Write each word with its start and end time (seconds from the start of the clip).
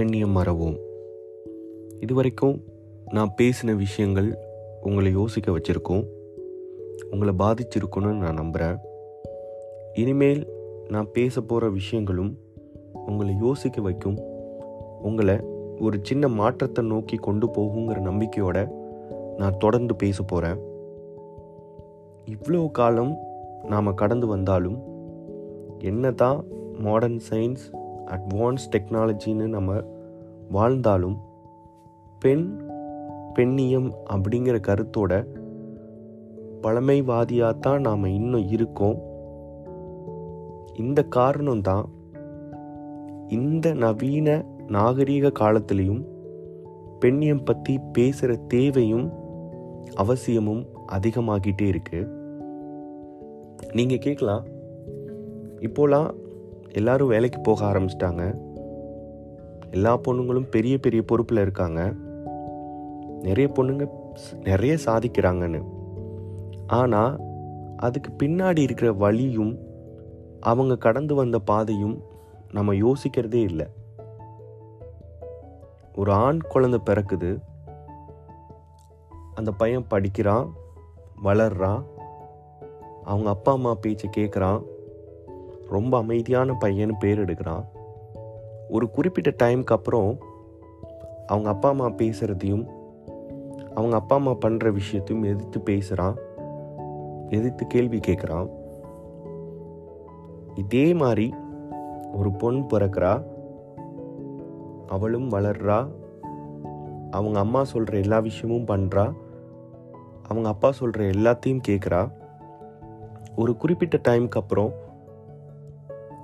பெண்ணியம் 0.00 0.36
மறவோம். 0.36 0.76
இதுவரைக்கும் 2.00 2.64
நான் 3.10 3.34
பேசின 3.36 3.76
விஷயங்கள் 3.76 4.38
உங்களை 4.82 5.12
யோசிக்க 5.12 5.52
வச்சுருக்கோம். 5.52 6.04
உங்களை 7.10 7.34
பாதிச்சிருக்குன்னு 7.38 8.12
நான் 8.14 8.34
நம்புகிறேன் 8.34 8.78
இனிமேல் 9.94 10.48
நான் 10.88 11.10
பேச 11.12 11.40
போகிற 11.40 11.68
விஷயங்களும் 11.68 12.38
உங்களை 13.06 13.34
யோசிக்க 13.40 13.80
வைக்கும். 13.80 14.18
உங்களை 15.02 15.36
ஒரு 15.80 15.98
சின்ன 16.02 16.28
மாற்றத்தை 16.28 16.84
நோக்கி 16.84 17.16
கொண்டு 17.16 17.46
போகுங்கிற 17.46 18.00
நம்பிக்கையோட 18.00 18.70
நான் 19.36 19.56
தொடர்ந்து 19.56 19.96
பேச 19.96 20.22
போகிறேன் 20.22 20.58
இவ்வளோ 22.24 22.70
காலம் 22.70 23.16
நாம் 23.62 23.94
கடந்து 23.94 24.26
வந்தாலும் 24.26 24.82
என்ன 25.78 26.10
தான் 26.10 26.44
மாடர்ன் 26.78 27.20
சயின்ஸ் 27.30 27.78
அட்வான்ஸ் 28.06 28.64
டெக்னாலஜின்னு 28.70 29.46
நம்ம 29.46 29.84
வாழ்ந்தாலும் 30.50 31.18
பெண் 32.18 32.46
பெண்ணியம் 33.34 33.90
அப்படிங்கிற 34.12 34.56
கருத்தோட 34.68 35.12
பழமைவாதியாக 36.60 37.58
தான் 37.58 37.80
நாம் 37.80 38.04
இன்னும் 38.04 38.48
இருக்கோம். 38.48 38.98
இந்த 40.74 41.02
காரணம் 41.02 41.60
தான் 41.60 41.86
இந்த 43.28 43.74
நவீன 43.74 44.28
நாகரீக 44.66 45.32
காலத்திலையும் 45.38 46.02
பெண்ணியம் 47.00 47.44
பற்றி 47.44 47.78
பேசுகிற 47.92 48.34
தேவையும் 48.48 49.06
அவசியமும் 49.94 50.62
அதிகமாகிட்டே 50.88 51.66
இருக்கு. 51.66 52.00
நீங்கள் 53.72 53.98
கேட்கலாம் 53.98 54.44
இப்போலாம் 55.60 56.10
எல்லாரும் 56.72 57.08
வேலைக்கு 57.08 57.40
போக 57.40 57.64
ஆரம்பிச்சிட்டாங்க. 57.64 58.24
எல்லா 59.70 59.98
பொண்ணுங்களும் 59.98 60.48
பெரிய 60.50 60.78
பெரிய 60.78 61.02
பொறுப்பில் 61.02 61.38
இருக்காங்க. 61.38 61.92
நிறைய 63.22 63.50
பொண்ணுங்க 63.54 63.88
நிறைய 64.44 64.76
சாதிக்கிறாங்கன்னு. 64.86 65.64
ஆனால் 66.66 67.20
அதுக்கு 67.76 68.26
பின்னாடி 68.26 68.58
இருக்கிற 68.58 68.92
வழியும் 68.92 69.58
அவங்க 70.40 70.76
கடந்து 70.76 71.14
வந்த 71.14 71.38
பாதையும் 71.38 72.02
நம்ம 72.52 72.74
யோசிக்கிறதே 72.74 73.34
இல்லை. 73.34 73.66
ஒரு 75.94 76.12
ஆண் 76.12 76.40
குழந்தை 76.40 76.80
பிறக்குது. 76.84 77.38
அந்த 79.34 79.52
பையன் 79.52 79.86
படிக்கிறான் 79.86 80.52
வளர்றான். 81.24 81.84
அவங்க 83.04 83.28
அப்பா 83.30 83.52
அம்மா 83.52 83.74
பேச்சை 83.74 84.10
கேட்குறான் 84.16 84.62
ரொம்ப 85.68 85.98
அமைதியான 85.98 86.54
பையன் 86.54 86.98
பேர் 86.98 87.24
எடுக்கிறான். 87.24 87.64
ஒரு 88.70 88.86
குறிப்பிட்ட 88.90 89.30
டைம்க்கு 89.42 89.72
அப்புறம் 89.72 90.10
அவங்க 91.26 91.48
அப்பா 91.48 91.68
அம்மா 91.68 91.86
பேசுகிறதையும் 91.86 92.64
அவங்க 93.74 93.96
அப்பா 93.96 94.16
அம்மா 94.16 94.32
பண்ணுற 94.44 94.68
விஷயத்தையும் 94.72 95.24
எதிர்த்து 95.24 95.60
பேசுகிறான் 95.60 96.16
எதிர்த்து 97.28 97.66
கேள்வி 97.66 98.00
கேட்குறான் 98.06 98.48
இதே 100.54 100.94
மாதிரி 100.94 101.26
ஒரு 102.12 102.30
பொண் 102.38 102.58
பிறக்கிறா 102.72 103.12
அவளும் 104.86 105.28
வளர்றா 105.30 105.80
அவங்க 107.10 107.38
அம்மா 107.38 107.64
சொல்கிற 107.64 107.94
எல்லா 107.98 108.18
விஷயமும் 108.20 108.66
பண்ணுறா 108.66 109.04
அவங்க 110.22 110.48
அப்பா 110.48 110.70
சொல்கிற 110.72 111.04
எல்லாத்தையும் 111.10 111.64
கேட்குறா 111.68 112.02
ஒரு 113.36 113.52
குறிப்பிட்ட 113.56 113.96
டைம்க்கு 114.08 114.38
அப்புறம் 114.38 114.72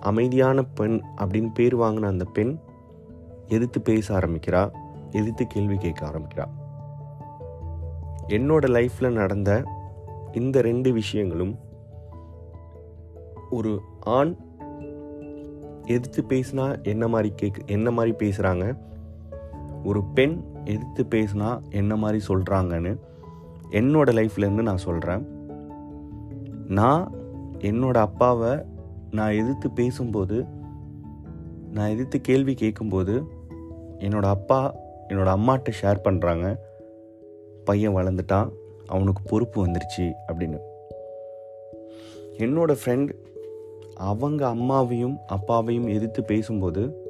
அமைதியான 0.00 0.62
பெண் 0.62 1.00
அப்படின்னு 1.16 1.50
பேர் 1.54 1.76
வாங்கின 1.76 2.06
அந்த 2.06 2.24
பெண் 2.24 2.58
எதிர்த்து 3.46 3.80
பேச 3.80 4.18
ஆரம்பிக்கிறா 4.18 4.70
எதிர்த்து 5.10 5.46
கேள்வி 5.46 5.76
கேட்க 5.76 6.06
ஆரம்பிக்கிறா. 6.06 6.46
என்னோட 8.28 8.66
லைஃப்பில் 8.66 9.12
நடந்த 9.12 9.64
இந்த 10.32 10.60
ரெண்டு 10.60 10.92
விஷயங்களும் 10.92 11.58
ஒரு 13.50 13.80
ஆண் 14.00 14.36
எதிர்த்து 15.84 16.24
பேசினா 16.28 16.82
என்ன 16.82 17.08
மாதிரி 17.08 17.32
கேக் 17.36 17.62
என்ன 17.66 17.90
மாதிரி 17.90 18.28
பேசுகிறாங்க 18.28 18.78
ஒரு 19.84 20.04
பெண் 20.04 20.42
எதிர்த்து 20.64 21.06
பேசினா 21.10 21.60
என்ன 21.70 21.96
மாதிரி 21.96 22.24
சொல்கிறாங்கன்னு 22.28 22.98
என்னோட 23.70 24.10
லைஃப்லேருந்து 24.10 24.62
நான் 24.62 24.76
சொல்கிறேன் 24.76 25.26
நான் 26.68 27.12
என்னோட 27.58 27.96
அப்பாவை 27.96 28.58
நான் 29.10 29.32
எதிர்த்து 29.32 29.70
பேசும்போது 29.70 30.44
நான் 31.72 31.90
எதிர்த்து 31.90 32.20
கேள்வி 32.20 32.54
கேட்கும்போது 32.54 33.22
என்னோடய 33.98 34.22
அப்பா 34.22 34.74
என்னோடய 35.08 35.38
அம்மாட்ட 35.38 35.72
ஷேர் 35.82 36.00
பண்ணுறாங்க 36.04 36.56
பையன் 37.64 37.94
வளர்ந்துட்டான் 37.94 38.50
அவனுக்கு 38.86 39.22
பொறுப்பு 39.26 39.66
வந்துருச்சு 39.66 40.12
அப்படின்னு. 40.28 40.58
என்னோடய 42.36 42.76
ஃப்ரெண்ட் 42.84 43.08
அவங்க 43.94 44.48
அம்மாவையும் 44.48 45.16
அப்பாவையும் 45.26 45.86
எதிர்த்து 45.86 46.24
பேசும்போது 46.24 47.08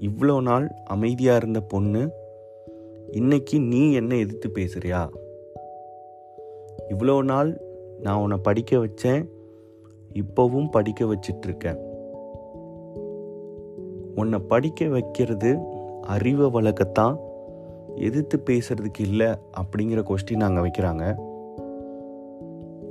இவ்வளோ 0.00 0.42
நாள் 0.42 0.70
அமைதியாக 0.84 1.36
இருந்த 1.36 1.60
பொண்ணு 1.60 2.10
இன்னைக்கு 3.10 3.60
நீ 3.60 3.92
என்ன 3.92 4.16
எதிர்த்து 4.16 4.48
பேசுறியா? 4.48 5.08
இவ்வளோ 6.88 7.22
நாள் 7.22 7.60
நான் 8.00 8.20
உன்னை 8.20 8.38
படிக்க 8.42 8.76
வச்சேன் 8.76 9.26
இப்போவும் 10.14 10.70
படிக்க 10.70 11.04
வச்சிட்ருக்கேன் 11.04 11.78
உன்னை 14.14 14.38
படிக்க 14.38 14.88
வைக்கிறது 14.88 15.58
அறிவை 16.00 16.46
வளர்க்கத்தான் 16.46 17.16
எதிர்த்து 17.96 18.42
பேசுறதுக்கு 18.46 19.00
இல்லை 19.00 19.26
அப்படிங்கிற 19.26 20.02
கொஸ்டின் 20.02 20.40
அங்கே 20.40 20.60
வைக்கிறாங்க. 20.60 21.04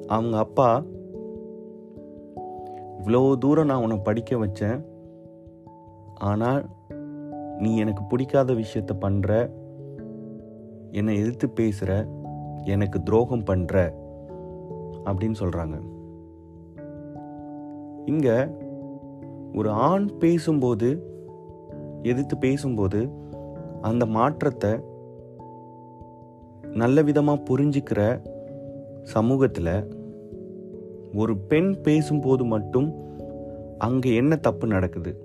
அவங்க 0.08 0.38
அப்பா 0.38 0.84
இவ்வளோ 3.03 3.38
தூரம் 3.38 3.66
நான் 3.66 3.81
உன்னை 3.81 3.97
படிக்க 3.97 4.35
வச்சேன். 4.35 4.85
ஆனால் 6.16 6.66
நீ 7.58 7.78
எனக்கு 7.78 8.03
பிடிக்காத 8.03 8.53
விஷயத்த 8.53 8.91
பண்ணுற 9.02 9.52
என்னை 10.91 11.18
எதிர்த்து 11.18 11.50
பேசுகிற 11.50 12.08
எனக்கு 12.63 13.03
துரோகம் 13.03 13.44
பண்ணுற 13.44 13.94
அப்படின்னு 15.06 15.35
சொல்கிறாங்க 15.40 15.78
இங்கே 18.06 18.48
ஒரு 19.54 19.70
ஆண் 19.70 20.10
பேசும்போது 20.20 21.04
எதிர்த்து 22.04 22.38
பேசும்போது 22.38 23.10
அந்த 23.82 24.06
மாற்றத்தை 24.06 24.80
நல்ல 26.72 27.02
விதமாக 27.02 27.44
புரிஞ்சுக்கிற 27.44 28.22
சமூகத்தில் 29.04 29.98
ஒரு 31.16 31.38
பெண் 31.38 31.82
பேசும்போது 31.82 32.46
மட்டும் 32.46 32.94
அங்கே 33.78 34.16
என்ன 34.16 34.36
தப்பு 34.36 34.68
நடக்குது? 34.68 35.24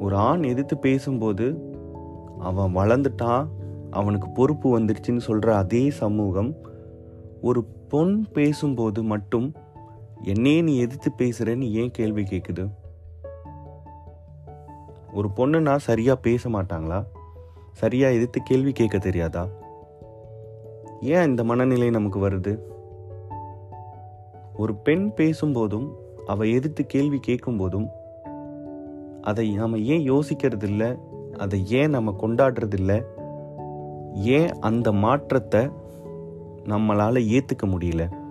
ஒரு 0.00 0.16
ஆண் 0.16 0.42
எதிர்த்து 0.42 0.78
பேசும்போது 0.78 1.74
அவன் 2.38 2.74
வளர்ந்துட்டான் 2.74 3.46
அவனுக்கு 3.90 4.30
பொறுப்பு 4.30 4.80
வந்துருச்சுன்னு 4.80 5.18
சொல்கிற 5.18 5.56
அதே 5.56 5.90
சமூகம் 5.90 6.54
ஒரு 7.40 7.64
பொன் 7.88 8.26
பேசும்போது 8.32 9.02
மட்டும் 9.02 9.52
என்னையே 10.22 10.60
நீ 10.60 10.78
எதிர்த்து 10.78 11.10
பேசுறேன்னு 11.18 11.70
ஏன் 11.70 11.90
கேள்வி 11.90 12.22
கேட்குது 12.22 12.68
ஒரு 15.12 15.28
பொண்ணுனா 15.36 15.76
சரியாக 15.76 16.20
பேச 16.20 16.48
மாட்டாங்களா? 16.48 17.04
சரியாக 17.72 18.14
எதிர்த்து 18.14 18.42
கேள்வி 18.42 18.72
கேட்க 18.72 18.98
தெரியாதா? 18.98 19.48
ஏன் 21.00 21.24
இந்த 21.24 21.44
மனநிலை 21.44 21.90
நமக்கு 21.90 22.30
வருது? 22.30 22.58
ஒரு 24.56 24.74
பெண் 24.74 25.12
பேசும்போதும் 25.16 25.92
அவ 26.26 26.44
எதிர்த்து 26.44 26.86
கேள்வி 26.86 27.20
கேட்கும்போதும் 27.26 27.88
அதை 29.22 29.54
நாம 29.54 29.78
ஏன் 29.78 30.10
யோசிக்கிறது 30.10 30.62
இல்லை 30.62 30.96
அதை 31.38 31.70
ஏன் 31.70 31.90
நம்ம 31.90 32.14
கொண்டாடுறதில்ல? 32.20 33.04
ஏன் 34.12 34.48
அந்த 34.48 34.92
மாற்றத்தை 34.92 35.60
நம்மளால 36.64 37.18
ஏத்துக்க 37.18 37.66
முடியல? 37.66 38.25